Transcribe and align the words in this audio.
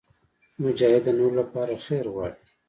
مجاهد 0.63 1.01
د 1.05 1.09
نورو 1.19 1.35
لپاره 1.41 1.81
خیر 1.85 2.05
غواړي. 2.13 2.39